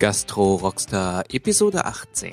Gastro 0.00 0.54
Rockstar 0.54 1.24
Episode 1.30 1.84
18. 1.84 2.30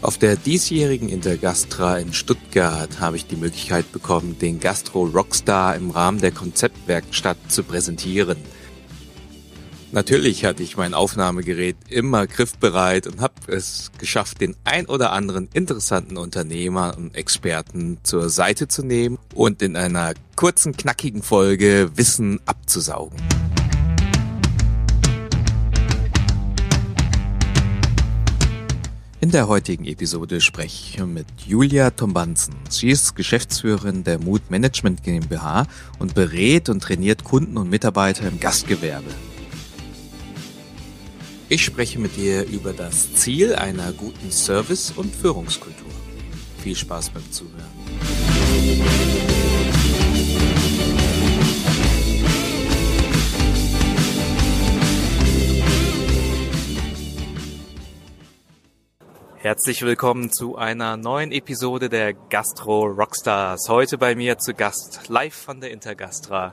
Auf 0.00 0.16
der 0.16 0.36
diesjährigen 0.36 1.08
Intergastra 1.08 1.98
in 1.98 2.12
Stuttgart 2.12 3.00
habe 3.00 3.16
ich 3.16 3.26
die 3.26 3.34
Möglichkeit 3.34 3.90
bekommen, 3.90 4.38
den 4.38 4.60
Gastro 4.60 5.06
Rockstar 5.06 5.74
im 5.74 5.90
Rahmen 5.90 6.20
der 6.20 6.30
Konzeptwerkstatt 6.30 7.38
zu 7.48 7.64
präsentieren. 7.64 8.36
Natürlich 9.94 10.44
hatte 10.44 10.64
ich 10.64 10.76
mein 10.76 10.92
Aufnahmegerät 10.92 11.76
immer 11.88 12.26
griffbereit 12.26 13.06
und 13.06 13.20
habe 13.20 13.34
es 13.46 13.92
geschafft, 13.96 14.40
den 14.40 14.56
ein 14.64 14.86
oder 14.86 15.12
anderen 15.12 15.48
interessanten 15.52 16.16
Unternehmer 16.16 16.96
und 16.96 17.14
Experten 17.14 17.98
zur 18.02 18.28
Seite 18.28 18.66
zu 18.66 18.82
nehmen 18.82 19.18
und 19.34 19.62
in 19.62 19.76
einer 19.76 20.14
kurzen, 20.34 20.76
knackigen 20.76 21.22
Folge 21.22 21.92
Wissen 21.94 22.40
abzusaugen. 22.44 23.16
In 29.20 29.30
der 29.30 29.46
heutigen 29.46 29.84
Episode 29.84 30.40
spreche 30.40 30.98
ich 30.98 31.06
mit 31.06 31.26
Julia 31.46 31.90
Tombanzen. 31.90 32.56
Sie 32.68 32.88
ist 32.88 33.14
Geschäftsführerin 33.14 34.02
der 34.02 34.18
Mood 34.18 34.50
Management 34.50 35.04
GmbH 35.04 35.68
und 36.00 36.14
berät 36.16 36.68
und 36.68 36.82
trainiert 36.82 37.22
Kunden 37.22 37.56
und 37.56 37.70
Mitarbeiter 37.70 38.26
im 38.26 38.40
Gastgewerbe. 38.40 39.14
Ich 41.54 41.64
spreche 41.64 42.00
mit 42.00 42.16
dir 42.16 42.44
über 42.48 42.72
das 42.72 43.14
Ziel 43.14 43.54
einer 43.54 43.92
guten 43.92 44.32
Service- 44.32 44.90
und 44.90 45.14
Führungskultur. 45.14 45.86
Viel 46.58 46.74
Spaß 46.74 47.10
beim 47.10 47.30
Zuhören. 47.30 47.62
Herzlich 59.36 59.82
willkommen 59.82 60.32
zu 60.32 60.56
einer 60.56 60.96
neuen 60.96 61.30
Episode 61.30 61.88
der 61.88 62.14
Gastro 62.14 62.86
Rockstars. 62.86 63.68
Heute 63.68 63.96
bei 63.96 64.16
mir 64.16 64.38
zu 64.38 64.54
Gast 64.54 65.08
live 65.08 65.32
von 65.34 65.60
der 65.60 65.70
Intergastra 65.70 66.52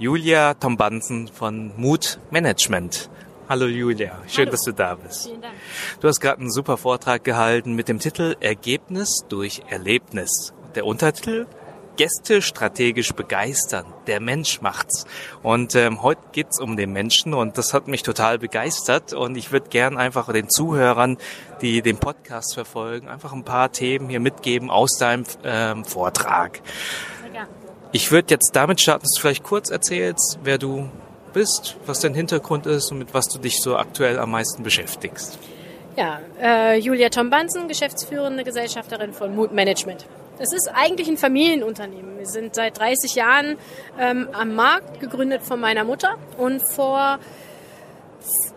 Julia 0.00 0.54
Tombanzen 0.54 1.28
von 1.28 1.70
Mood 1.76 2.18
Management. 2.32 3.08
Hallo 3.50 3.66
Julia, 3.66 4.12
schön, 4.28 4.44
Hallo. 4.44 4.52
dass 4.52 4.62
du 4.62 4.72
da 4.72 4.94
bist. 4.94 5.26
Vielen 5.26 5.40
Dank. 5.40 5.54
Du 6.00 6.06
hast 6.06 6.20
gerade 6.20 6.40
einen 6.40 6.52
super 6.52 6.76
Vortrag 6.76 7.24
gehalten 7.24 7.74
mit 7.74 7.88
dem 7.88 7.98
Titel 7.98 8.36
Ergebnis 8.38 9.24
durch 9.28 9.62
Erlebnis. 9.68 10.54
Der 10.76 10.86
Untertitel 10.86 11.48
Gäste 11.96 12.42
strategisch 12.42 13.12
begeistern. 13.12 13.86
Der 14.06 14.20
Mensch 14.20 14.60
macht's. 14.60 15.04
Und 15.42 15.74
ähm, 15.74 16.00
heute 16.00 16.20
geht's 16.30 16.60
um 16.60 16.76
den 16.76 16.92
Menschen 16.92 17.34
und 17.34 17.58
das 17.58 17.74
hat 17.74 17.88
mich 17.88 18.04
total 18.04 18.38
begeistert. 18.38 19.14
Und 19.14 19.36
ich 19.36 19.50
würde 19.50 19.68
gern 19.68 19.98
einfach 19.98 20.32
den 20.32 20.48
Zuhörern, 20.48 21.18
die 21.60 21.82
den 21.82 21.98
Podcast 21.98 22.54
verfolgen, 22.54 23.08
einfach 23.08 23.32
ein 23.32 23.42
paar 23.42 23.72
Themen 23.72 24.08
hier 24.08 24.20
mitgeben 24.20 24.70
aus 24.70 24.96
deinem 24.96 25.24
ähm, 25.42 25.84
Vortrag. 25.84 26.62
Ich 27.90 28.12
würde 28.12 28.32
jetzt 28.32 28.52
damit 28.54 28.80
starten, 28.80 29.02
dass 29.02 29.14
du 29.16 29.20
vielleicht 29.20 29.42
kurz 29.42 29.70
erzählst, 29.70 30.38
wer 30.44 30.56
du 30.56 30.88
bist, 31.32 31.76
was 31.86 32.00
dein 32.00 32.14
Hintergrund 32.14 32.66
ist 32.66 32.90
und 32.90 32.98
mit 32.98 33.14
was 33.14 33.28
du 33.28 33.38
dich 33.38 33.60
so 33.60 33.76
aktuell 33.76 34.18
am 34.18 34.30
meisten 34.30 34.62
beschäftigst. 34.62 35.38
Ja, 35.96 36.20
äh, 36.40 36.78
Julia 36.78 37.08
Tombansen, 37.08 37.68
geschäftsführende 37.68 38.44
Gesellschafterin 38.44 39.12
von 39.12 39.34
Mood 39.34 39.52
Management. 39.52 40.06
Es 40.38 40.52
ist 40.52 40.70
eigentlich 40.72 41.08
ein 41.08 41.18
Familienunternehmen. 41.18 42.16
Wir 42.16 42.26
sind 42.26 42.54
seit 42.54 42.78
30 42.78 43.14
Jahren 43.14 43.58
ähm, 43.98 44.28
am 44.32 44.54
Markt, 44.54 45.00
gegründet 45.00 45.42
von 45.42 45.60
meiner 45.60 45.84
Mutter. 45.84 46.16
Und 46.38 46.62
vor 46.62 47.18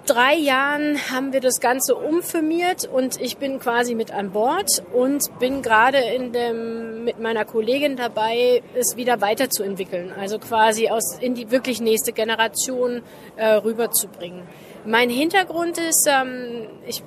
drei 0.05 0.35
Jahren 0.35 0.97
haben 1.11 1.33
wir 1.33 1.39
das 1.39 1.59
Ganze 1.59 1.95
umfirmiert 1.95 2.85
und 2.85 3.19
ich 3.21 3.37
bin 3.37 3.59
quasi 3.59 3.95
mit 3.95 4.11
an 4.11 4.31
Bord 4.31 4.83
und 4.93 5.23
bin 5.39 5.61
gerade 5.61 5.99
in 5.99 6.33
dem, 6.33 7.03
mit 7.05 7.19
meiner 7.19 7.45
Kollegin 7.45 7.95
dabei, 7.95 8.61
es 8.75 8.97
wieder 8.97 9.21
weiterzuentwickeln. 9.21 10.11
Also 10.19 10.39
quasi 10.39 10.89
aus, 10.89 11.17
in 11.19 11.35
die 11.35 11.51
wirklich 11.51 11.81
nächste 11.81 12.11
Generation 12.11 13.01
äh, 13.35 13.53
rüberzubringen. 13.53 14.43
Mein 14.85 15.09
Hintergrund 15.09 15.77
ist, 15.77 16.07
ähm, 16.11 16.67
ich 16.85 17.01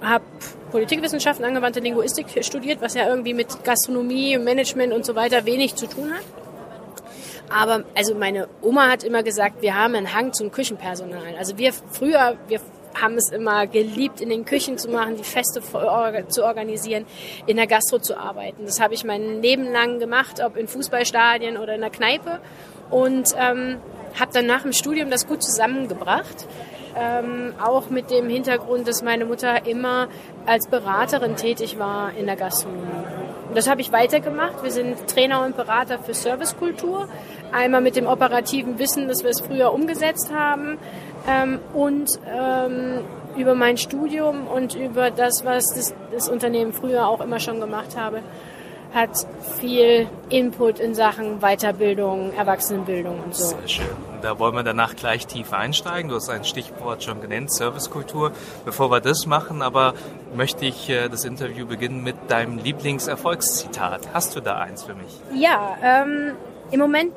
habe 0.00 0.24
Politikwissenschaften, 0.70 1.44
angewandte 1.44 1.80
Linguistik 1.80 2.26
studiert, 2.44 2.80
was 2.80 2.94
ja 2.94 3.08
irgendwie 3.08 3.34
mit 3.34 3.64
Gastronomie, 3.64 4.38
Management 4.38 4.92
und 4.92 5.04
so 5.04 5.14
weiter 5.14 5.44
wenig 5.44 5.74
zu 5.76 5.86
tun 5.86 6.12
hat. 6.12 6.24
Aber 7.50 7.84
also 7.96 8.14
meine 8.14 8.48
Oma 8.62 8.88
hat 8.88 9.02
immer 9.02 9.22
gesagt, 9.22 9.60
wir 9.60 9.74
haben 9.74 9.94
einen 9.94 10.14
Hang 10.14 10.32
zum 10.32 10.52
Küchenpersonal. 10.52 11.34
Also 11.36 11.58
wir 11.58 11.72
früher, 11.72 12.36
wir 12.48 12.60
haben 12.94 13.16
es 13.16 13.30
immer 13.30 13.66
geliebt, 13.66 14.20
in 14.20 14.30
den 14.30 14.44
Küchen 14.44 14.78
zu 14.78 14.88
machen, 14.88 15.16
die 15.16 15.24
Feste 15.24 15.60
zu 16.28 16.44
organisieren, 16.44 17.06
in 17.46 17.56
der 17.56 17.66
Gastro 17.66 17.98
zu 17.98 18.16
arbeiten. 18.16 18.64
Das 18.64 18.80
habe 18.80 18.94
ich 18.94 19.04
mein 19.04 19.42
Leben 19.42 19.70
lang 19.70 19.98
gemacht, 19.98 20.40
ob 20.44 20.56
in 20.56 20.68
Fußballstadien 20.68 21.56
oder 21.56 21.74
in 21.74 21.80
der 21.80 21.90
Kneipe. 21.90 22.40
Und 22.90 23.34
ähm, 23.38 23.78
habe 24.18 24.32
dann 24.32 24.46
nach 24.46 24.62
dem 24.62 24.72
Studium 24.72 25.10
das 25.10 25.26
gut 25.26 25.42
zusammengebracht. 25.42 26.46
Ähm, 26.96 27.54
auch 27.62 27.88
mit 27.88 28.10
dem 28.10 28.28
Hintergrund, 28.28 28.88
dass 28.88 29.02
meine 29.02 29.24
Mutter 29.24 29.64
immer 29.66 30.08
als 30.44 30.66
Beraterin 30.66 31.36
tätig 31.36 31.78
war 31.78 32.12
in 32.18 32.26
der 32.26 32.34
Gastronomie. 32.34 33.06
Und 33.48 33.56
das 33.56 33.68
habe 33.68 33.80
ich 33.80 33.92
weitergemacht. 33.92 34.62
Wir 34.62 34.72
sind 34.72 35.06
Trainer 35.08 35.44
und 35.44 35.56
Berater 35.56 36.00
für 36.00 36.14
Servicekultur. 36.14 37.08
Einmal 37.52 37.80
mit 37.80 37.96
dem 37.96 38.06
operativen 38.06 38.78
Wissen, 38.78 39.08
dass 39.08 39.22
wir 39.22 39.30
es 39.30 39.40
früher 39.40 39.72
umgesetzt 39.72 40.30
haben 40.32 40.78
ähm, 41.28 41.58
und 41.74 42.10
ähm, 42.26 43.00
über 43.36 43.54
mein 43.54 43.76
Studium 43.76 44.46
und 44.46 44.74
über 44.74 45.10
das, 45.10 45.44
was 45.44 45.64
das, 45.74 45.94
das 46.12 46.28
Unternehmen 46.28 46.72
früher 46.72 47.08
auch 47.08 47.20
immer 47.20 47.40
schon 47.40 47.60
gemacht 47.60 47.96
habe, 47.96 48.22
hat 48.92 49.10
viel 49.60 50.08
Input 50.30 50.80
in 50.80 50.94
Sachen 50.94 51.40
Weiterbildung, 51.40 52.32
Erwachsenenbildung 52.32 53.20
und 53.22 53.34
so. 53.34 53.48
Sehr 53.48 53.68
schön. 53.68 53.96
Da 54.20 54.38
wollen 54.38 54.54
wir 54.54 54.62
danach 54.62 54.96
gleich 54.96 55.26
tief 55.26 55.52
einsteigen. 55.52 56.10
Du 56.10 56.16
hast 56.16 56.28
ein 56.28 56.44
Stichwort 56.44 57.02
schon 57.02 57.20
genannt, 57.20 57.52
Servicekultur. 57.52 58.32
Bevor 58.64 58.90
wir 58.90 59.00
das 59.00 59.26
machen, 59.26 59.62
aber 59.62 59.94
möchte 60.34 60.66
ich 60.66 60.90
äh, 60.90 61.08
das 61.08 61.24
Interview 61.24 61.66
beginnen 61.66 62.02
mit 62.02 62.16
deinem 62.28 62.58
Lieblingserfolgszitat. 62.58 64.08
Hast 64.12 64.36
du 64.36 64.40
da 64.40 64.58
eins 64.58 64.82
für 64.82 64.94
mich? 64.94 65.20
Ja, 65.34 65.76
ähm, 65.82 66.32
im 66.70 66.80
Moment 66.80 67.12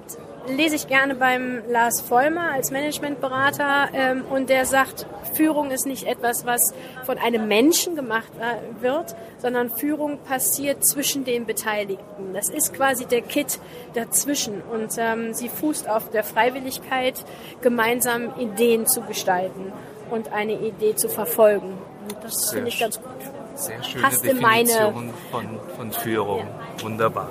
lese 0.47 0.75
ich 0.75 0.87
gerne 0.87 1.15
beim 1.15 1.61
Lars 1.69 2.01
Vollmer 2.01 2.51
als 2.51 2.71
Managementberater 2.71 3.89
ähm, 3.93 4.25
und 4.29 4.49
der 4.49 4.65
sagt, 4.65 5.05
Führung 5.33 5.71
ist 5.71 5.85
nicht 5.85 6.05
etwas, 6.05 6.45
was 6.45 6.73
von 7.05 7.17
einem 7.17 7.47
Menschen 7.47 7.95
gemacht 7.95 8.31
äh, 8.39 8.83
wird, 8.83 9.15
sondern 9.37 9.69
Führung 9.69 10.19
passiert 10.19 10.85
zwischen 10.85 11.23
den 11.23 11.45
Beteiligten. 11.45 12.33
Das 12.33 12.49
ist 12.49 12.73
quasi 12.73 13.05
der 13.05 13.21
Kit 13.21 13.59
dazwischen 13.93 14.61
und 14.61 14.95
ähm, 14.97 15.33
sie 15.33 15.49
fußt 15.49 15.89
auf 15.89 16.09
der 16.11 16.23
Freiwilligkeit, 16.23 17.23
gemeinsam 17.61 18.37
Ideen 18.37 18.85
zu 18.85 19.01
gestalten 19.01 19.71
und 20.11 20.31
eine 20.33 20.53
Idee 20.53 20.95
zu 20.95 21.07
verfolgen. 21.09 21.77
Und 22.03 22.17
das 22.21 22.51
finde 22.51 22.67
ich 22.67 22.79
ganz 22.79 23.01
gut. 23.01 23.11
Sehr 23.55 23.81
schöne 23.83 24.03
Passt 24.03 24.25
Definition 24.25 24.93
meine, 24.93 25.13
von, 25.31 25.59
von 25.77 25.91
Führung. 25.91 26.39
Ja. 26.39 26.83
Wunderbar. 26.83 27.29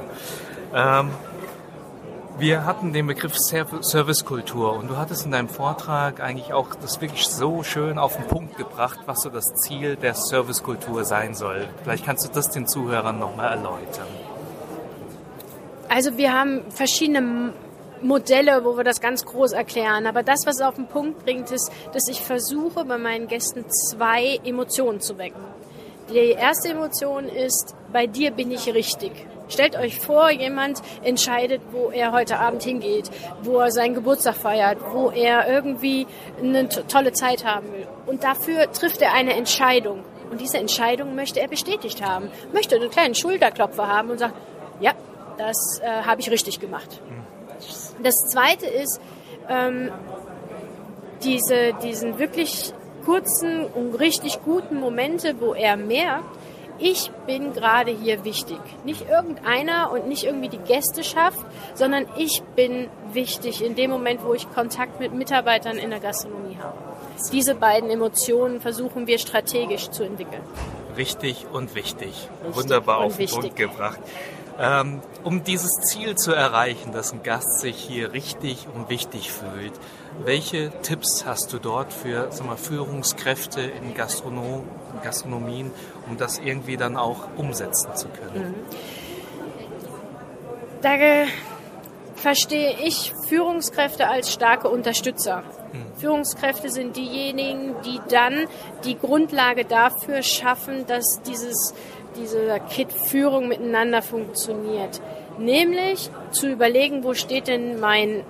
Ähm, 0.75 1.11
wir 2.39 2.65
hatten 2.65 2.93
den 2.93 3.07
Begriff 3.07 3.37
Servicekultur 3.37 4.75
und 4.75 4.89
du 4.89 4.97
hattest 4.97 5.25
in 5.25 5.33
deinem 5.33 5.49
Vortrag 5.49 6.21
eigentlich 6.21 6.53
auch 6.53 6.75
das 6.75 7.01
wirklich 7.01 7.27
so 7.27 7.63
schön 7.63 7.99
auf 7.99 8.17
den 8.17 8.27
Punkt 8.27 8.57
gebracht, 8.57 9.01
was 9.07 9.23
so 9.23 9.31
das 9.31 9.45
Ziel 9.55 9.97
der 9.97 10.15
Servicekultur 10.15 11.05
sein 11.05 11.35
soll. 11.35 11.69
Vielleicht 11.83 12.05
kannst 12.05 12.27
du 12.27 12.33
das 12.33 12.51
den 12.51 12.67
Zuhörern 12.67 13.19
nochmal 13.19 13.51
erläutern. 13.53 14.09
Also 15.89 16.17
wir 16.17 16.33
haben 16.33 16.63
verschiedene 16.71 17.53
Modelle, 18.03 18.65
wo 18.65 18.77
wir 18.77 18.85
das 18.85 19.01
ganz 19.01 19.25
groß 19.25 19.53
erklären. 19.53 20.07
Aber 20.07 20.23
das, 20.23 20.41
was 20.47 20.57
es 20.57 20.63
auf 20.63 20.75
den 20.75 20.87
Punkt 20.87 21.25
bringt, 21.25 21.51
ist, 21.51 21.71
dass 21.93 22.09
ich 22.09 22.21
versuche, 22.21 22.85
bei 22.85 22.99
meinen 22.99 23.29
Gästen 23.29 23.65
zwei 23.69 24.41
Emotionen 24.45 25.01
zu 25.01 25.19
wecken. 25.19 25.43
Die 26.11 26.33
erste 26.33 26.71
Emotion 26.71 27.29
ist, 27.29 27.75
bei 27.93 28.07
dir 28.07 28.33
bin 28.33 28.51
ich 28.51 28.73
richtig. 28.73 29.13
Stellt 29.53 29.77
euch 29.77 29.99
vor, 29.99 30.31
jemand 30.31 30.81
entscheidet, 31.03 31.61
wo 31.71 31.91
er 31.91 32.13
heute 32.13 32.39
Abend 32.39 32.63
hingeht, 32.63 33.11
wo 33.43 33.59
er 33.59 33.71
seinen 33.71 33.95
Geburtstag 33.95 34.35
feiert, 34.35 34.79
wo 34.93 35.11
er 35.11 35.47
irgendwie 35.47 36.07
eine 36.43 36.69
tolle 36.69 37.13
Zeit 37.13 37.45
haben 37.45 37.71
will. 37.73 37.87
Und 38.07 38.25
dafür 38.25 38.73
trifft 38.73 39.03
er 39.03 39.13
eine 39.13 39.35
Entscheidung. 39.35 40.05
Und 40.31 40.41
diese 40.41 40.57
Entscheidung 40.57 41.15
möchte 41.15 41.41
er 41.41 41.49
bestätigt 41.49 42.03
haben. 42.03 42.31
Möchte 42.55 42.77
einen 42.77 42.89
kleinen 42.89 43.15
Schulterklopfer 43.15 43.87
haben 43.87 44.11
und 44.11 44.19
sagt, 44.19 44.35
ja, 44.81 44.93
das 45.37 45.81
äh, 45.83 46.03
habe 46.03 46.23
ich 46.23 46.31
richtig 46.31 46.59
gemacht. 46.59 47.03
Das 48.03 48.15
Zweite 48.31 48.67
ist, 48.67 49.01
ähm, 49.51 49.91
diese, 51.23 51.75
diesen 51.83 52.19
wirklich 52.19 52.73
kurzen 53.05 53.67
und 53.67 53.95
richtig 53.97 54.43
guten 54.45 54.81
Momente, 54.81 55.35
wo 55.41 55.55
er 55.55 55.77
merkt, 55.77 56.25
ich 56.83 57.11
bin 57.27 57.53
gerade 57.53 57.93
hier 57.93 58.25
wichtig. 58.25 58.59
Nicht 58.85 59.09
irgendeiner 59.09 59.93
und 59.93 60.09
nicht 60.09 60.25
irgendwie 60.25 60.49
die 60.49 60.59
Gästeschaft, 60.59 61.39
sondern 61.75 62.07
ich 62.17 62.43
bin 62.57 62.89
wichtig 63.13 63.65
in 63.65 63.77
dem 63.77 63.91
Moment, 63.91 64.25
wo 64.25 64.35
ich 64.35 64.53
Kontakt 64.53 64.99
mit 64.99 65.15
Mitarbeitern 65.15 65.79
in 65.79 65.91
der 65.91 66.01
Gastronomie 66.01 66.59
habe. 66.61 66.77
Diese 67.31 67.55
beiden 67.55 67.89
Emotionen 67.89 68.61
versuchen 68.61 69.07
wir 69.07 69.19
strategisch 69.19 69.91
zu 69.91 70.03
entwickeln. 70.03 70.43
Richtig 70.97 71.47
und 71.53 71.75
wichtig. 71.75 72.09
Richtig 72.09 72.57
Wunderbar 72.57 72.99
und 72.99 73.07
auf 73.07 73.17
den 73.17 73.29
Punkt 73.29 73.57
gebracht. 73.57 74.01
Ähm, 74.59 75.01
um 75.25 75.45
dieses 75.45 75.73
Ziel 75.89 76.15
zu 76.15 76.33
erreichen, 76.33 76.93
dass 76.93 77.13
ein 77.13 77.23
Gast 77.23 77.61
sich 77.61 77.77
hier 77.77 78.13
richtig 78.13 78.67
und 78.75 78.89
wichtig 78.91 79.33
fühlt, 79.33 79.73
welche 80.25 80.71
Tipps 80.83 81.25
hast 81.25 81.53
du 81.53 81.59
dort 81.59 81.93
für 81.93 82.29
sag 82.31 82.47
mal, 82.47 82.57
Führungskräfte 82.57 83.61
in 83.61 83.95
Gastronom 83.95 84.69
Gastronomien, 85.03 85.71
um 86.09 86.17
das 86.17 86.39
irgendwie 86.39 86.77
dann 86.77 86.97
auch 86.97 87.29
umsetzen 87.37 87.95
zu 87.97 88.09
können? 88.09 88.51
Mhm. 88.51 88.55
Da 90.83 90.97
verstehe 92.17 92.77
ich 92.85 93.13
Führungskräfte 93.29 94.09
als 94.09 94.33
starke 94.33 94.69
Unterstützer. 94.69 95.43
Mhm. 95.73 95.99
Führungskräfte 95.99 96.71
sind 96.71 96.97
diejenigen, 96.97 97.75
die 97.85 98.01
dann 98.09 98.47
die 98.85 98.97
Grundlage 98.97 99.65
dafür 99.65 100.23
schaffen, 100.23 100.87
dass 100.87 101.21
dieses, 101.27 101.75
diese 102.17 102.61
Kit-Führung 102.71 103.49
miteinander 103.49 104.03
funktioniert. 104.03 105.01
Nämlich 105.39 106.11
zu 106.31 106.49
überlegen, 106.51 107.05
wo 107.05 107.15
steht 107.15 107.49
denn 107.49 107.81
mein 107.81 108.25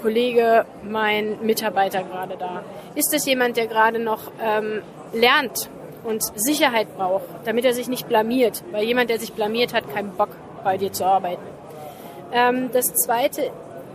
Kollege, 0.00 0.66
mein 0.82 1.44
Mitarbeiter 1.44 2.02
gerade 2.02 2.36
da? 2.36 2.62
Ist 2.94 3.12
das 3.12 3.26
jemand, 3.26 3.56
der 3.56 3.66
gerade 3.66 3.98
noch 3.98 4.30
ähm, 4.42 4.82
lernt 5.12 5.68
und 6.04 6.22
Sicherheit 6.38 6.94
braucht, 6.96 7.24
damit 7.44 7.64
er 7.64 7.72
sich 7.72 7.88
nicht 7.88 8.08
blamiert? 8.08 8.62
Weil 8.70 8.84
jemand, 8.84 9.10
der 9.10 9.18
sich 9.18 9.32
blamiert, 9.32 9.72
hat 9.74 9.92
keinen 9.92 10.10
Bock, 10.10 10.30
bei 10.62 10.78
dir 10.78 10.92
zu 10.92 11.04
arbeiten. 11.04 11.42
Ähm, 12.32 12.70
das 12.72 12.86
Zweite 12.94 13.50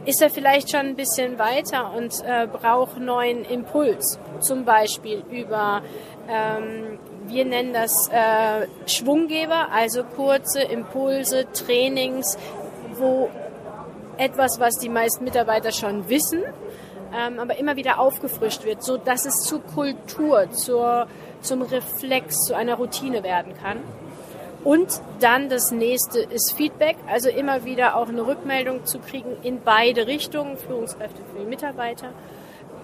ist 0.06 0.22
er 0.22 0.30
vielleicht 0.30 0.72
schon 0.72 0.82
ein 0.82 0.96
bisschen 0.96 1.38
weiter 1.38 1.92
und 1.96 2.14
äh, 2.26 2.48
braucht 2.48 3.00
neuen 3.00 3.44
Impuls, 3.44 4.20
zum 4.40 4.64
Beispiel 4.64 5.24
über, 5.30 5.82
ähm, 6.30 7.00
wir 7.30 7.46
nennen 7.46 7.74
das 7.74 8.10
äh, 8.12 8.68
Schwunggeber, 8.88 9.72
also 9.72 10.04
kurze 10.04 10.62
Impulse, 10.62 11.46
Trainings, 11.54 12.38
wo 12.96 13.30
etwas, 14.18 14.60
was 14.60 14.76
die 14.76 14.90
meisten 14.90 15.24
Mitarbeiter 15.24 15.72
schon 15.72 16.10
wissen, 16.10 16.44
ähm, 17.18 17.40
aber 17.40 17.58
immer 17.58 17.76
wieder 17.76 18.00
aufgefrischt 18.00 18.66
wird, 18.66 18.84
so 18.84 18.98
dass 18.98 19.26
es 19.26 19.44
zur 19.44 19.62
Kultur, 19.62 20.52
zur, 20.52 21.08
zum 21.42 21.62
Reflex, 21.62 22.46
zu 22.46 22.56
einer 22.56 22.76
Routine 22.76 23.24
werden 23.24 23.54
kann. 23.62 23.78
Und 24.64 25.02
dann 25.22 25.48
das 25.48 25.72
nächste 25.72 26.20
ist 26.20 26.54
Feedback, 26.58 26.98
also 27.08 27.30
immer 27.30 27.64
wieder 27.64 27.96
auch 27.96 28.10
eine 28.10 28.28
Rückmeldung 28.28 28.86
zu 28.86 29.00
kriegen 29.00 29.38
in 29.42 29.62
beide 29.62 30.06
Richtungen, 30.08 30.58
Führungskräfte 30.58 31.22
für 31.32 31.40
die 31.40 31.46
Mitarbeiter. 31.46 32.10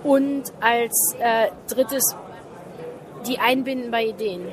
Und 0.04 0.54
als 0.62 1.16
äh, 1.20 1.48
drittes 1.68 2.16
die 3.28 3.40
Einbinden 3.40 3.92
bei 3.92 4.06
Ideen. 4.06 4.48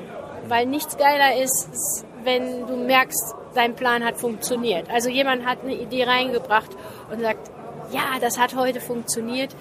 Weil 0.48 0.66
nichts 0.66 0.96
geiler 0.96 1.40
ist, 1.42 2.04
wenn 2.24 2.66
du 2.66 2.76
merkst, 2.76 3.34
dein 3.54 3.74
Plan 3.74 4.04
hat 4.04 4.16
funktioniert. 4.16 4.88
Also 4.90 5.08
jemand 5.08 5.46
hat 5.46 5.62
eine 5.62 5.74
Idee 5.74 6.04
reingebracht 6.04 6.70
und 7.10 7.20
sagt, 7.20 7.50
ja, 7.92 8.18
das 8.20 8.38
hat 8.38 8.56
heute 8.56 8.80
funktioniert. 8.80 9.54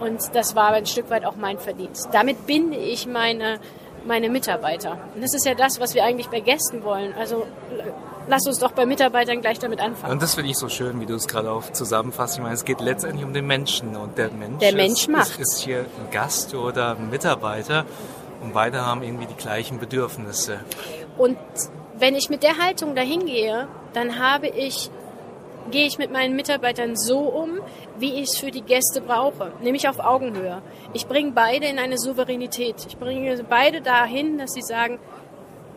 Und 0.00 0.34
das 0.34 0.54
war 0.54 0.72
ein 0.72 0.86
Stück 0.86 1.10
weit 1.10 1.24
auch 1.24 1.36
mein 1.36 1.58
Verdienst. 1.58 2.08
Damit 2.12 2.46
binde 2.46 2.76
ich 2.76 3.06
meine 3.06 3.58
meine 4.06 4.30
Mitarbeiter. 4.30 4.98
Und 5.14 5.22
das 5.22 5.34
ist 5.34 5.44
ja 5.44 5.54
das, 5.54 5.80
was 5.80 5.94
wir 5.94 6.04
eigentlich 6.04 6.28
bei 6.28 6.40
Gästen 6.40 6.82
wollen. 6.84 7.12
Also 7.18 7.46
lass 8.28 8.46
uns 8.46 8.58
doch 8.58 8.72
bei 8.72 8.86
Mitarbeitern 8.86 9.40
gleich 9.40 9.58
damit 9.58 9.80
anfangen. 9.80 10.14
Und 10.14 10.22
das 10.22 10.34
finde 10.34 10.50
ich 10.50 10.56
so 10.56 10.68
schön, 10.68 11.00
wie 11.00 11.06
du 11.06 11.14
es 11.14 11.26
gerade 11.26 11.50
auch 11.50 11.70
zusammenfasst. 11.72 12.36
Ich 12.36 12.42
meine, 12.42 12.54
es 12.54 12.64
geht 12.64 12.80
letztendlich 12.80 13.24
um 13.24 13.32
den 13.32 13.46
Menschen 13.46 13.96
und 13.96 14.16
der 14.16 14.30
Mensch, 14.30 14.58
der 14.58 14.74
Mensch 14.74 15.02
ist, 15.02 15.08
macht. 15.08 15.30
Ist, 15.30 15.54
ist 15.54 15.60
hier 15.60 15.80
ein 15.80 16.10
Gast 16.10 16.54
oder 16.54 16.96
ein 16.96 17.10
Mitarbeiter 17.10 17.84
und 18.42 18.52
beide 18.52 18.84
haben 18.84 19.02
irgendwie 19.02 19.26
die 19.26 19.34
gleichen 19.34 19.78
Bedürfnisse. 19.78 20.60
Und 21.16 21.38
wenn 21.98 22.14
ich 22.14 22.28
mit 22.28 22.42
der 22.42 22.58
Haltung 22.58 22.94
dahin 22.94 23.26
gehe, 23.26 23.68
dann 23.92 24.18
habe 24.18 24.48
ich 24.48 24.90
gehe 25.70 25.86
ich 25.86 25.98
mit 25.98 26.12
meinen 26.12 26.36
Mitarbeitern 26.36 26.96
so 26.96 27.18
um, 27.18 27.60
wie 27.98 28.20
ich 28.20 28.30
es 28.30 28.38
für 28.38 28.52
die 28.52 28.62
Gäste 28.62 29.00
brauche, 29.00 29.52
nämlich 29.60 29.88
auf 29.88 29.98
Augenhöhe. 29.98 30.62
Ich 30.92 31.08
bringe 31.08 31.32
beide 31.32 31.66
in 31.66 31.80
eine 31.80 31.98
Souveränität. 31.98 32.86
Ich 32.86 32.96
bringe 32.96 33.42
beide 33.42 33.80
dahin, 33.80 34.38
dass 34.38 34.52
sie 34.52 34.62
sagen, 34.62 35.00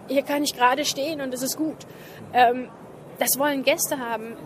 hier 0.08 0.22
kann 0.22 0.44
ich 0.44 0.54
gerade 0.54 0.86
stehen 0.86 1.22
und 1.22 1.34
es 1.34 1.42
ist 1.42 1.58
gut. 1.58 1.88
Ähm, 2.34 2.70
das 3.18 3.38
wollen 3.38 3.64
Gäste 3.64 4.00
haben 4.00 4.38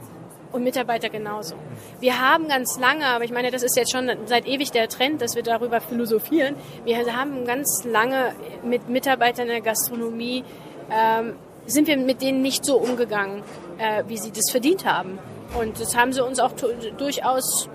und 0.54 0.64
Mitarbeiter 0.64 1.10
genauso. 1.10 1.56
Wir 2.00 2.22
haben 2.22 2.48
ganz 2.48 2.80
lange, 2.80 3.06
aber 3.08 3.26
ich 3.26 3.32
meine, 3.32 3.52
das 3.52 3.64
ist 3.64 3.76
jetzt 3.76 3.92
schon 3.92 4.10
seit 4.26 4.48
ewig 4.48 4.72
der 4.72 4.88
Trend, 4.88 5.22
dass 5.22 5.36
wir 5.36 5.44
darüber 5.44 5.82
philosophieren. 5.82 6.56
Wir 6.86 6.98
haben 7.16 7.46
ganz 7.46 7.84
lange 7.84 8.34
mit 8.64 8.88
Mitarbeitern 8.88 9.48
in 9.48 9.52
der 9.54 9.62
Gastronomie 9.62 10.44
ähm, 10.92 11.34
sind 11.66 11.88
wir 11.88 11.98
mit 11.98 12.22
denen 12.22 12.42
nicht 12.42 12.66
so 12.66 12.78
umgegangen, 12.78 13.42
äh, 13.78 14.04
wie 14.08 14.18
sie 14.18 14.32
das 14.32 14.52
verdient 14.52 14.86
haben. 14.86 15.20
Und 15.60 15.80
das 15.80 15.96
haben 15.96 16.14
sie 16.14 16.24
uns 16.24 16.40
auch 16.40 16.52
durchaus 16.98 17.70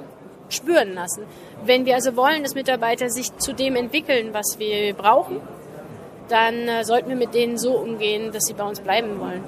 spüren 0.49 0.95
lassen. 0.95 1.25
Wenn 1.65 1.85
wir 1.85 1.95
also 1.95 2.17
wollen, 2.17 2.43
dass 2.43 2.55
Mitarbeiter 2.55 3.11
sich 3.11 3.37
zu 3.39 3.53
dem 3.53 3.77
entwickeln, 3.77 4.31
was 4.33 4.59
wir 4.59 4.95
brauchen, 4.95 5.41
dann 6.29 6.69
äh, 6.69 6.85
sollten 6.85 7.09
wir 7.09 7.17
mit 7.17 7.35
denen 7.35 7.59
so 7.59 7.77
umgehen, 7.77 8.33
dass 8.33 8.45
sie 8.45 8.55
bei 8.55 8.65
uns 8.65 8.81
bleiben 8.81 9.21
wollen. 9.21 9.43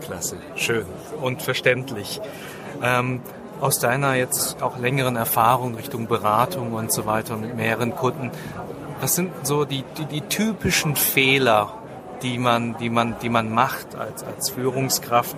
Klasse, 0.00 0.36
schön 0.54 0.86
und 1.20 1.42
verständlich. 1.42 2.20
Ähm, 2.82 3.20
aus 3.60 3.78
deiner 3.78 4.14
jetzt 4.14 4.62
auch 4.62 4.78
längeren 4.78 5.16
Erfahrung 5.16 5.74
Richtung 5.76 6.06
Beratung 6.06 6.72
und 6.72 6.92
so 6.92 7.06
weiter 7.06 7.36
mit 7.36 7.56
mehreren 7.56 7.94
Kunden, 7.94 8.30
was 9.00 9.14
sind 9.14 9.32
so 9.46 9.64
die, 9.64 9.84
die, 9.98 10.06
die 10.06 10.20
typischen 10.22 10.96
Fehler, 10.96 11.72
die 12.22 12.38
man, 12.38 12.76
die 12.78 12.90
man, 12.90 13.16
die 13.20 13.28
man 13.28 13.52
macht 13.52 13.94
als, 13.94 14.24
als 14.24 14.50
Führungskraft, 14.50 15.36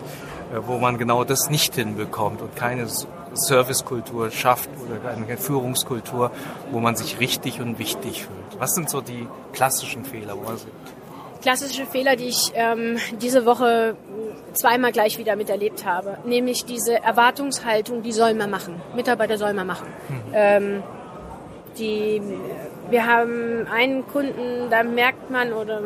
äh, 0.53 0.59
wo 0.67 0.79
man 0.79 0.99
genau 0.99 1.25
das 1.25 1.51
nicht 1.51 1.75
hinbekommt 1.75 2.41
und 2.43 2.55
keine 2.57 2.87
Servicekultur 3.35 4.31
schafft 4.31 4.71
oder 4.85 5.11
eine 5.11 5.37
Führungskultur, 5.37 6.31
wo 6.71 6.81
man 6.81 6.97
sich 6.97 7.21
richtig 7.21 7.61
und 7.61 7.79
wichtig 7.79 8.25
fühlt. 8.25 8.61
Was 8.61 8.73
sind 8.73 8.91
so 8.91 9.01
die 9.01 9.27
klassischen 9.53 10.05
Fehler? 10.05 10.37
Wo 10.37 10.43
man 10.43 10.57
Klassische 11.41 11.87
Fehler, 11.87 12.17
die 12.17 12.27
ich 12.27 12.51
ähm, 12.55 12.97
diese 13.21 13.47
Woche 13.47 13.97
zweimal 14.53 14.93
gleich 14.93 15.19
wieder 15.19 15.37
miterlebt 15.37 15.85
habe, 15.85 16.19
nämlich 16.25 16.65
diese 16.65 17.03
Erwartungshaltung, 17.03 18.03
die 18.03 18.13
soll 18.13 18.35
man 18.35 18.51
machen, 18.51 18.81
Mitarbeiter 18.95 19.39
soll 19.39 19.55
man 19.55 19.67
machen. 19.67 19.89
Mhm. 20.09 20.33
Ähm, 20.33 20.83
die, 21.79 22.21
wir 22.91 23.07
haben 23.07 23.67
einen 23.73 24.07
Kunden, 24.07 24.69
da 24.71 24.83
merkt 24.83 25.31
man 25.31 25.53
oder 25.53 25.81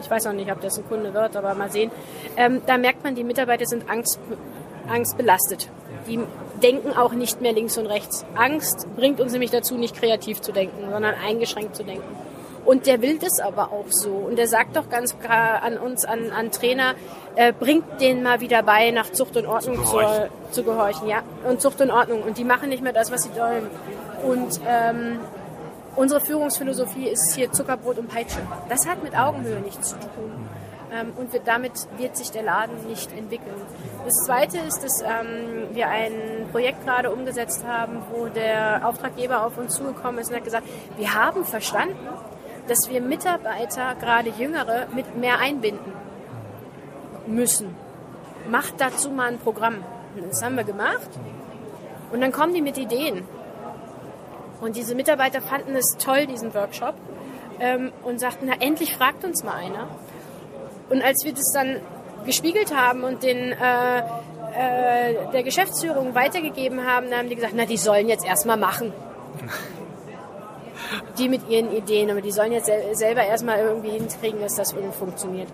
ich 0.00 0.10
weiß 0.10 0.26
auch 0.26 0.32
nicht, 0.32 0.50
ob 0.50 0.60
das 0.60 0.78
ein 0.78 0.86
Kunde 0.88 1.14
wird, 1.14 1.36
aber 1.36 1.54
mal 1.54 1.70
sehen. 1.70 1.90
Ähm, 2.36 2.62
da 2.66 2.76
merkt 2.78 3.04
man, 3.04 3.14
die 3.14 3.24
Mitarbeiter 3.24 3.64
sind 3.64 3.88
Angst, 3.88 4.18
angstbelastet. 4.88 5.70
Die 6.08 6.20
denken 6.62 6.92
auch 6.92 7.12
nicht 7.12 7.40
mehr 7.40 7.52
links 7.52 7.78
und 7.78 7.86
rechts. 7.86 8.24
Angst 8.34 8.86
bringt 8.96 9.20
uns 9.20 9.32
nämlich 9.32 9.50
dazu, 9.50 9.76
nicht 9.76 9.96
kreativ 9.96 10.40
zu 10.40 10.52
denken, 10.52 10.90
sondern 10.90 11.14
eingeschränkt 11.14 11.76
zu 11.76 11.84
denken. 11.84 12.04
Und 12.64 12.86
der 12.86 13.02
will 13.02 13.18
das 13.18 13.40
aber 13.40 13.72
auch 13.72 13.90
so. 13.90 14.10
Und 14.10 14.36
der 14.36 14.48
sagt 14.48 14.76
doch 14.76 14.88
ganz 14.88 15.18
klar 15.18 15.62
an 15.62 15.76
uns, 15.78 16.04
an, 16.04 16.30
an 16.30 16.50
Trainer, 16.50 16.94
äh, 17.36 17.52
bringt 17.52 18.00
denen 18.00 18.22
mal 18.22 18.40
wieder 18.40 18.62
bei, 18.62 18.90
nach 18.90 19.10
Zucht 19.12 19.36
und 19.36 19.46
Ordnung 19.46 19.76
zu, 19.76 19.82
gehorchen. 19.82 20.30
Zur, 20.50 20.52
zu 20.52 20.64
gehorchen. 20.64 21.08
Ja, 21.08 21.22
und 21.48 21.60
Zucht 21.60 21.80
und 21.80 21.90
Ordnung. 21.90 22.22
Und 22.22 22.38
die 22.38 22.44
machen 22.44 22.68
nicht 22.68 22.82
mehr 22.82 22.92
das, 22.92 23.10
was 23.10 23.24
sie 23.24 23.30
sollen. 23.34 23.68
Und 24.24 24.60
ähm, 24.66 25.18
Unsere 25.96 26.20
Führungsphilosophie 26.20 27.08
ist 27.08 27.36
hier 27.36 27.52
Zuckerbrot 27.52 27.98
und 27.98 28.08
Peitsche. 28.08 28.40
Das 28.68 28.86
hat 28.86 29.04
mit 29.04 29.16
Augenhöhe 29.16 29.60
nichts 29.60 29.90
zu 29.90 29.96
tun. 29.96 30.48
Ähm, 30.92 31.12
und 31.16 31.32
wird, 31.32 31.46
damit 31.46 31.72
wird 31.98 32.16
sich 32.16 32.32
der 32.32 32.42
Laden 32.42 32.88
nicht 32.88 33.12
entwickeln. 33.16 33.54
Das 34.04 34.14
Zweite 34.26 34.58
ist, 34.58 34.82
dass 34.82 35.02
ähm, 35.02 35.68
wir 35.72 35.88
ein 35.88 36.48
Projekt 36.50 36.84
gerade 36.84 37.12
umgesetzt 37.12 37.64
haben, 37.64 38.02
wo 38.10 38.26
der 38.26 38.86
Auftraggeber 38.88 39.46
auf 39.46 39.56
uns 39.56 39.76
zugekommen 39.76 40.18
ist 40.18 40.30
und 40.30 40.36
hat 40.36 40.44
gesagt, 40.44 40.66
wir 40.96 41.14
haben 41.14 41.44
verstanden, 41.44 41.96
dass 42.68 42.88
wir 42.88 43.00
Mitarbeiter, 43.00 43.94
gerade 44.00 44.30
Jüngere, 44.30 44.86
mit 44.94 45.16
mehr 45.16 45.38
einbinden 45.38 45.92
müssen. 47.26 47.74
Macht 48.50 48.74
dazu 48.78 49.10
mal 49.10 49.28
ein 49.28 49.38
Programm. 49.38 49.84
Das 50.28 50.42
haben 50.42 50.56
wir 50.56 50.64
gemacht. 50.64 51.08
Und 52.12 52.20
dann 52.20 52.32
kommen 52.32 52.54
die 52.54 52.62
mit 52.62 52.78
Ideen. 52.78 53.26
Und 54.60 54.76
diese 54.76 54.94
Mitarbeiter 54.94 55.42
fanden 55.42 55.74
es 55.74 55.96
toll, 55.98 56.26
diesen 56.26 56.54
Workshop, 56.54 56.94
ähm, 57.60 57.92
und 58.02 58.20
sagten, 58.20 58.46
na 58.46 58.54
endlich 58.60 58.96
fragt 58.96 59.24
uns 59.24 59.42
mal 59.44 59.54
einer. 59.54 59.88
Und 60.90 61.02
als 61.02 61.24
wir 61.24 61.32
das 61.32 61.50
dann 61.52 61.80
gespiegelt 62.24 62.74
haben 62.74 63.04
und 63.04 63.22
den 63.22 63.52
äh, 63.52 63.98
äh, 63.98 65.14
der 65.32 65.42
Geschäftsführung 65.42 66.14
weitergegeben 66.14 66.86
haben, 66.86 67.10
dann 67.10 67.20
haben 67.20 67.28
die 67.28 67.34
gesagt, 67.34 67.54
na, 67.56 67.64
die 67.64 67.76
sollen 67.76 68.08
jetzt 68.08 68.24
erstmal 68.24 68.56
machen. 68.56 68.92
die 71.18 71.28
mit 71.28 71.48
ihren 71.48 71.72
Ideen, 71.72 72.10
aber 72.10 72.20
die 72.20 72.32
sollen 72.32 72.52
jetzt 72.52 72.66
sel 72.66 72.94
selber 72.94 73.24
erstmal 73.24 73.58
irgendwie 73.58 73.90
hinkriegen, 73.90 74.40
dass 74.40 74.54
das 74.54 74.72
irgendwie 74.72 74.96
funktioniert. 74.96 75.48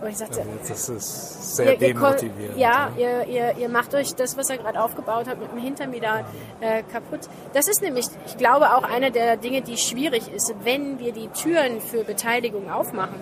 Und 0.00 0.08
ich 0.08 0.16
sagte, 0.16 0.40
also 0.40 0.50
das 0.66 0.88
ist 0.88 1.56
sehr 1.56 1.72
ihr, 1.72 1.78
demotivierend. 1.78 2.56
ja, 2.56 2.90
ihr, 2.96 3.26
ihr, 3.26 3.56
ihr 3.58 3.68
macht 3.68 3.94
euch 3.94 4.14
das, 4.14 4.36
was 4.36 4.48
er 4.48 4.56
gerade 4.56 4.82
aufgebaut 4.82 5.28
hat, 5.28 5.38
mit 5.38 5.52
dem 5.52 5.58
Hintern 5.58 5.92
wieder 5.92 6.24
äh, 6.60 6.82
kaputt. 6.90 7.20
Das 7.52 7.68
ist 7.68 7.82
nämlich, 7.82 8.06
ich 8.26 8.38
glaube, 8.38 8.74
auch 8.74 8.82
eine 8.82 9.10
der 9.10 9.36
Dinge, 9.36 9.60
die 9.60 9.76
schwierig 9.76 10.32
ist, 10.32 10.54
wenn 10.62 10.98
wir 10.98 11.12
die 11.12 11.28
Türen 11.28 11.82
für 11.82 12.02
Beteiligung 12.04 12.70
aufmachen. 12.70 13.16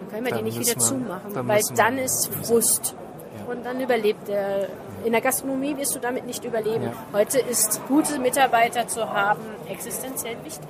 Dann 0.00 0.10
können 0.10 0.24
wir 0.24 0.32
dann 0.32 0.44
die 0.44 0.44
nicht 0.44 0.60
wieder 0.60 0.74
wir, 0.74 0.78
zumachen, 0.78 1.32
dann 1.32 1.48
weil 1.48 1.62
dann 1.74 1.96
ist 1.96 2.28
Frust. 2.42 2.94
Ja. 3.38 3.52
Und 3.52 3.64
dann 3.64 3.80
überlebt 3.80 4.28
der. 4.28 4.68
In 5.04 5.12
der 5.12 5.20
Gastronomie 5.20 5.76
wirst 5.76 5.94
du 5.94 6.00
damit 6.00 6.26
nicht 6.26 6.44
überleben. 6.44 6.84
Ja. 6.84 6.92
Heute 7.12 7.38
ist 7.38 7.80
gute 7.88 8.18
Mitarbeiter 8.18 8.88
zu 8.88 9.12
haben 9.12 9.42
existenziell 9.68 10.36
wichtig. 10.44 10.68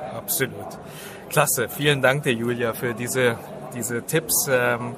Ja, 0.00 0.18
absolut. 0.18 0.78
Klasse. 1.30 1.68
Vielen 1.68 2.02
Dank 2.02 2.22
dir, 2.22 2.32
Julia, 2.32 2.72
für 2.72 2.94
diese 2.94 3.36
diese 3.74 4.02
Tipps. 4.02 4.48
Ähm, 4.50 4.94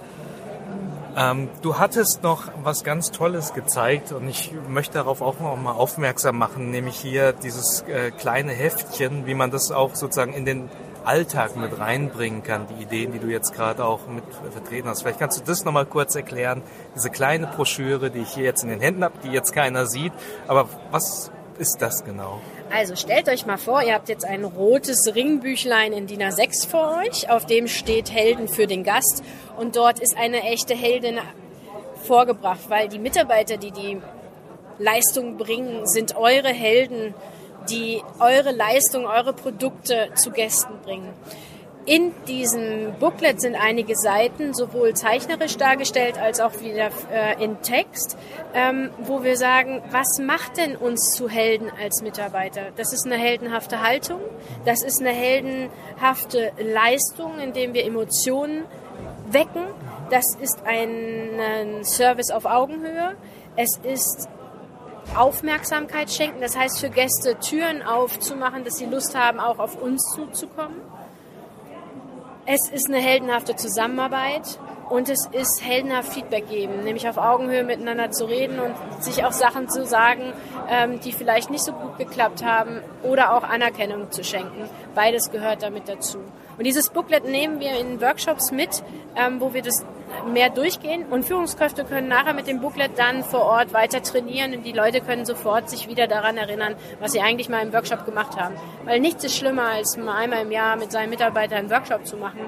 ähm, 1.17 1.49
du 1.63 1.79
hattest 1.79 2.23
noch 2.23 2.49
was 2.63 2.85
ganz 2.85 3.11
Tolles 3.11 3.53
gezeigt 3.53 4.13
und 4.13 4.29
ich 4.29 4.53
möchte 4.69 4.95
darauf 4.95 5.23
auch 5.23 5.41
noch 5.41 5.57
mal 5.57 5.73
aufmerksam 5.73 6.39
machen, 6.39 6.71
nämlich 6.71 6.97
hier 6.97 7.33
dieses 7.33 7.83
äh, 7.83 8.11
kleine 8.11 8.53
Heftchen, 8.53 9.27
wie 9.27 9.35
man 9.35 9.51
das 9.51 9.73
auch 9.73 9.95
sozusagen 9.95 10.33
in 10.33 10.45
den 10.45 10.69
Alltag 11.05 11.57
mit 11.57 11.79
reinbringen 11.79 12.43
kann, 12.43 12.67
die 12.67 12.83
Ideen, 12.83 13.13
die 13.13 13.19
du 13.19 13.29
jetzt 13.29 13.55
gerade 13.55 13.85
auch 13.85 14.07
mit 14.07 14.25
vertreten 14.53 14.89
hast. 14.89 15.03
Vielleicht 15.03 15.19
kannst 15.19 15.41
du 15.41 15.45
das 15.45 15.65
nochmal 15.65 15.87
kurz 15.87 16.15
erklären, 16.15 16.63
diese 16.95 17.11
kleine 17.11 17.47
Broschüre, 17.47 18.11
die 18.11 18.21
ich 18.21 18.35
hier 18.35 18.45
jetzt 18.45 18.63
in 18.63 18.69
den 18.69 18.81
Händen 18.81 19.03
habe, 19.03 19.15
die 19.25 19.31
jetzt 19.31 19.53
keiner 19.53 19.87
sieht, 19.87 20.13
aber 20.47 20.69
was 20.91 21.33
ist 21.59 21.81
das 21.81 22.05
genau? 22.05 22.41
Also 22.73 22.95
stellt 22.95 23.29
euch 23.29 23.47
mal 23.47 23.59
vor, 23.59 23.83
ihr 23.83 23.95
habt 23.95 24.09
jetzt 24.09 24.25
ein 24.25 24.45
rotes 24.45 25.13
Ringbüchlein 25.13 25.93
in 25.93 26.07
DIN 26.07 26.23
A6 26.23 26.69
vor 26.69 26.99
euch, 27.03 27.29
auf 27.29 27.45
dem 27.45 27.67
steht 27.67 28.13
Helden 28.13 28.47
für 28.47 28.69
den 28.69 28.85
Gast 28.85 29.25
und 29.57 29.75
dort 29.75 29.99
ist 29.99 30.17
eine 30.17 30.43
echte 30.43 30.75
Heldin 30.75 31.19
vorgebracht, 32.05 32.69
weil 32.69 32.89
die 32.89 33.01
Mitarbeiter, 33.01 33.57
die 33.57 33.73
die 33.73 34.01
Leistung 34.79 35.37
bringen, 35.37 35.85
sind 35.89 36.17
eure 36.17 36.51
Helden, 36.51 37.13
die 37.69 38.03
eure 38.21 38.53
Leistung, 38.53 39.05
eure 39.05 39.33
Produkte 39.33 40.11
zu 40.15 40.31
Gästen 40.31 40.75
bringen. 40.85 41.13
In 41.87 42.13
diesem 42.27 42.93
Booklet 43.01 43.41
sind 43.41 43.55
einige 43.55 43.97
Seiten 43.97 44.53
sowohl 44.53 44.95
zeichnerisch 44.95 45.57
dargestellt 45.57 46.19
als 46.19 46.39
auch 46.39 46.61
wieder 46.61 46.91
äh, 47.11 47.43
in 47.43 47.63
Text, 47.63 48.19
ähm, 48.53 48.91
wo 48.99 49.23
wir 49.23 49.37
sagen, 49.37 49.83
was 49.91 50.19
macht 50.19 50.59
denn 50.59 50.77
uns 50.77 51.15
zu 51.15 51.29
Helden 51.29 51.71
als 51.83 52.03
Mitarbeiter? 52.03 52.67
Das 52.77 52.93
ist 52.93 53.07
eine 53.07 53.17
heldenhafte 53.17 53.81
Haltung, 53.81 54.21
das 54.67 54.83
ist 54.83 55.01
eine 55.01 55.11
heldenhafte 55.11 56.53
Leistung, 56.59 57.39
indem 57.39 57.73
wir 57.73 57.85
Emotionen 57.85 58.65
wecken. 59.31 59.65
Das 60.11 60.37
ist 60.41 60.59
ein 60.67 61.83
Service 61.83 62.31
auf 62.31 62.45
Augenhöhe. 62.45 63.17
Es 63.57 63.79
ist 63.83 64.29
Aufmerksamkeit 65.17 66.11
schenken, 66.11 66.41
das 66.41 66.57
heißt 66.57 66.79
für 66.79 66.91
Gäste 66.91 67.37
Türen 67.41 67.83
aufzumachen, 67.83 68.65
dass 68.65 68.77
sie 68.77 68.87
Lust 68.87 69.17
haben, 69.19 69.41
auch 69.41 69.59
auf 69.59 69.81
uns 69.81 70.03
zuzukommen. 70.15 70.77
Es 72.53 72.69
ist 72.69 72.89
eine 72.89 72.99
heldenhafte 72.99 73.55
Zusammenarbeit 73.55 74.59
und 74.89 75.09
es 75.09 75.29
ist 75.31 75.63
heldenhaft 75.65 76.13
Feedback 76.13 76.49
geben, 76.49 76.83
nämlich 76.83 77.09
auf 77.09 77.17
Augenhöhe 77.17 77.63
miteinander 77.63 78.11
zu 78.11 78.25
reden 78.25 78.59
und 78.59 78.75
sich 79.05 79.25
auch 79.25 79.31
Sachen 79.31 79.69
zu 79.69 79.87
sagen, 79.87 80.33
ähm, 80.69 80.99
die 80.99 81.13
vielleicht 81.13 81.51
nicht 81.51 81.63
so 81.63 81.71
gut 81.73 81.97
geklappt 81.97 82.45
haben 82.45 82.81
oder 83.05 83.37
auch 83.37 83.45
Anerkennung 83.45 84.11
zu 84.11 84.25
schenken. 84.25 84.69
Beides 84.97 85.31
gehört 85.31 85.63
damit 85.63 85.89
dazu. 85.89 86.19
Und 86.59 86.65
dieses 86.65 86.91
Booklet 86.91 87.25
nehmen 87.25 87.61
wir 87.61 87.79
in 87.79 88.01
Workshops 88.01 88.51
mit, 88.51 88.83
ähm, 89.15 89.41
wo 89.41 89.55
wir 89.55 89.63
das 89.63 89.85
mehr 90.27 90.51
durchgehen 90.51 91.07
und 91.11 91.25
Führungskräfte 91.25 91.85
können 91.85 92.09
nachher 92.09 92.35
mit 92.35 92.47
dem 92.47 92.61
Booklet 92.61 92.99
dann 92.99 93.25
vor 93.25 93.43
Ort 93.43 93.73
weiter 93.73 94.03
trainieren 94.03 94.55
und 94.55 94.65
die 94.65 94.73
Leute 94.73 95.01
können 95.01 95.25
sofort 95.25 95.69
sich 95.71 95.89
wieder 95.89 96.07
daran 96.07 96.37
erinnern, 96.37 96.75
was 97.01 97.13
sie 97.13 97.21
eigentlich 97.21 97.49
mal 97.49 97.63
im 97.63 97.73
Workshop 97.73 98.05
gemacht 98.05 98.39
haben. 98.39 98.55
Weil 98.85 99.01
nichts 99.01 99.25
ist 99.25 99.37
schlimmer, 99.37 99.71
als 99.75 99.97
mal 99.97 100.17
einmal 100.17 100.43
im 100.43 100.53
Jahr 100.53 100.77
mit 100.77 100.93
seinen 100.93 101.11
Mitarbeitern 101.11 101.59
einen 101.59 101.71
Workshop 101.71 102.07
zu 102.07 102.17
machen 102.17 102.41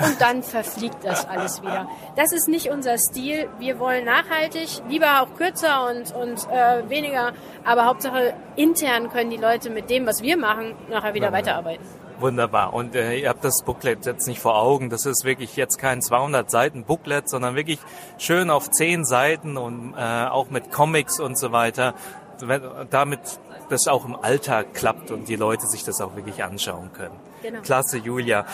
und 0.00 0.20
dann 0.20 0.42
verfliegt 0.42 1.04
das 1.04 1.26
alles 1.26 1.62
wieder. 1.62 1.88
Das 2.16 2.32
ist 2.32 2.48
nicht 2.48 2.70
unser 2.70 2.98
Stil. 2.98 3.48
Wir 3.58 3.78
wollen 3.78 4.04
nachhaltig, 4.04 4.82
lieber 4.88 5.22
auch 5.22 5.36
kürzer 5.36 5.88
und, 5.88 6.14
und 6.14 6.46
äh, 6.50 6.88
weniger, 6.88 7.32
aber 7.64 7.86
Hauptsache 7.86 8.34
intern 8.56 9.10
können 9.10 9.30
die 9.30 9.36
Leute 9.36 9.70
mit 9.70 9.90
dem, 9.90 10.06
was 10.06 10.22
wir 10.22 10.36
machen, 10.36 10.74
nachher 10.88 11.14
wieder 11.14 11.32
weiterarbeiten. 11.32 11.84
Wunderbar. 12.20 12.74
Und 12.74 12.96
äh, 12.96 13.16
ihr 13.18 13.28
habt 13.28 13.44
das 13.44 13.62
Booklet 13.64 14.04
jetzt 14.04 14.26
nicht 14.26 14.40
vor 14.40 14.56
Augen. 14.56 14.90
Das 14.90 15.06
ist 15.06 15.24
wirklich 15.24 15.54
jetzt 15.54 15.78
kein 15.78 16.02
200 16.02 16.50
Seiten 16.50 16.84
Booklet, 16.84 17.28
sondern 17.28 17.54
wirklich 17.54 17.78
schön 18.18 18.50
auf 18.50 18.70
10 18.70 19.04
Seiten 19.04 19.56
und 19.56 19.94
äh, 19.96 20.26
auch 20.26 20.50
mit 20.50 20.72
Comics 20.72 21.20
und 21.20 21.38
so 21.38 21.52
weiter. 21.52 21.94
Damit 22.90 23.20
das 23.68 23.86
auch 23.86 24.04
im 24.04 24.16
Alltag 24.16 24.74
klappt 24.74 25.10
und 25.10 25.28
die 25.28 25.36
Leute 25.36 25.66
sich 25.66 25.84
das 25.84 26.00
auch 26.00 26.16
wirklich 26.16 26.42
anschauen 26.42 26.92
können. 26.92 27.14
Genau. 27.42 27.60
Klasse, 27.60 27.98
Julia. 27.98 28.46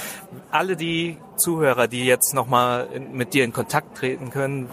Alle 0.51 0.77
die 0.77 1.19
Zuhörer, 1.37 1.89
die 1.89 2.05
jetzt 2.05 2.35
nochmal 2.35 2.89
mit 3.13 3.35
dir 3.35 3.45
in 3.45 3.53
Kontakt 3.53 3.97
treten 3.97 4.31
können, 4.31 4.69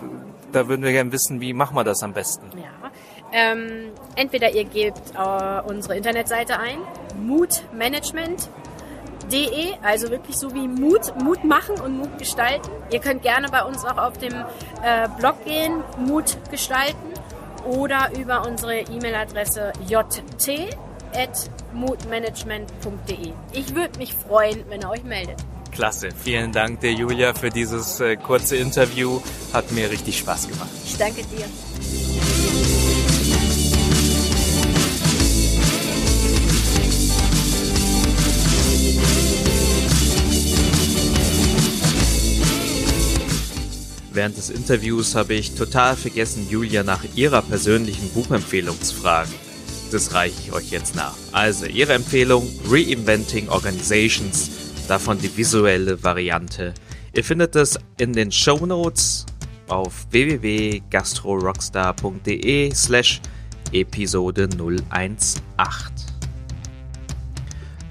da 0.52 0.68
würden 0.68 0.84
wir 0.84 0.92
gerne 0.92 1.12
wissen, 1.12 1.42
wie 1.42 1.54
machen 1.54 1.76
wir 1.76 1.84
das 1.84 2.04
am 2.04 2.14
besten? 2.14 2.50
Ja. 2.58 2.92
Ähm, 3.34 3.92
entweder 4.16 4.54
ihr 4.54 4.66
gebt 4.66 5.14
äh, 5.18 5.62
unsere 5.62 5.96
Internetseite 5.96 6.60
ein, 6.60 6.80
Mutmanagement 7.18 8.50
De, 9.32 9.76
also 9.82 10.10
wirklich 10.10 10.38
so 10.38 10.54
wie 10.54 10.68
Mut, 10.68 11.14
Mut 11.24 11.46
machen 11.46 11.80
und 11.80 11.98
Mut 11.98 12.18
gestalten. 12.18 12.70
Ihr 12.92 13.00
könnt 13.00 13.22
gerne 13.22 13.48
bei 13.50 13.64
uns 13.64 13.86
auch 13.86 13.98
auf 13.98 14.18
dem 14.18 14.34
äh, 14.34 15.08
Blog 15.20 15.46
gehen, 15.46 15.84
Mut 16.00 16.38
gestalten 16.50 17.14
oder 17.66 18.10
über 18.20 18.46
unsere 18.46 18.80
E-Mail-Adresse 18.80 19.72
jt@mutmanagement.de. 21.14 23.34
Ich 23.54 23.76
würde 23.76 23.98
mich 23.98 24.14
freuen, 24.14 24.64
wenn 24.70 24.82
ihr 24.82 24.90
euch 24.90 25.04
meldet. 25.04 25.38
Klasse, 25.72 26.10
vielen 26.12 26.52
Dank 26.52 26.82
dir 26.82 26.92
Julia 26.92 27.34
für 27.34 27.50
dieses 27.50 28.02
äh, 28.02 28.18
kurze 28.18 28.58
Interview. 28.58 29.22
Hat 29.54 29.72
mir 29.72 29.90
richtig 29.90 30.20
Spaß 30.20 30.50
gemacht. 30.50 30.70
Ich 30.86 30.98
danke 30.98 31.24
dir. 31.24 31.46
Während 44.14 44.36
des 44.36 44.50
Interviews 44.50 45.16
habe 45.16 45.36
ich 45.36 45.56
total 45.56 45.96
vergessen, 45.96 46.46
Julia 46.50 46.84
nach 46.84 47.06
ihrer 47.16 47.42
persönlichen 47.42 48.10
Buchempfehlung 48.10 48.80
zu 48.82 48.96
fragen. 48.96 49.32
Das 49.92 50.14
reiche 50.14 50.42
ich 50.42 50.52
euch 50.54 50.72
jetzt 50.72 50.96
nach. 50.96 51.16
Also 51.34 51.66
ihre 51.66 51.92
Empfehlung 51.94 52.48
Reinventing 52.70 53.50
Organizations, 53.50 54.50
davon 54.88 55.20
die 55.20 55.36
visuelle 55.36 56.02
Variante. 56.02 56.74
Ihr 57.14 57.26
findet 57.26 57.58
es 57.58 57.78
in 57.98 58.14
den 58.14 58.32
Show 58.32 58.66
Notes 58.66 59.26
auf 59.68 60.08
www.gastrorockstar.de 60.12 62.74
slash 62.74 63.20
Episode 63.74 64.48
018. 64.90 65.42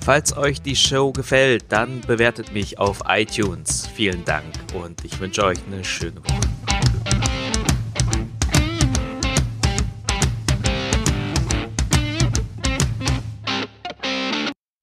Falls 0.03 0.35
euch 0.39 0.63
die 0.63 0.77
Show 0.77 1.13
gefällt, 1.13 1.67
dann 1.69 2.01
bewertet 2.01 2.55
mich 2.55 2.79
auf 2.79 3.03
iTunes. 3.09 3.87
Vielen 3.95 4.25
Dank 4.25 4.47
und 4.73 5.05
ich 5.05 5.21
wünsche 5.21 5.45
euch 5.45 5.59
eine 5.67 5.85
schöne 5.85 6.25
Woche. 6.25 6.41